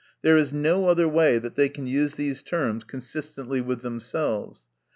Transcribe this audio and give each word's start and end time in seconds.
There 0.23 0.35
is 0.35 0.51
no 0.51 0.87
other 0.87 1.07
way 1.07 1.37
that 1.37 1.53
they 1.53 1.69
can 1.69 1.85
use 1.85 2.15
these 2.15 2.41
terms 2.41 2.83
consistently 2.85 3.61
with 3.61 3.81
themselves. 3.81 4.67